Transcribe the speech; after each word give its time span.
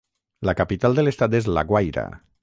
La 0.49 0.55
capital 0.61 0.97
de 0.99 1.05
l'estat 1.07 1.35
és 1.41 1.49
La 1.59 1.65
Guaira. 1.73 2.07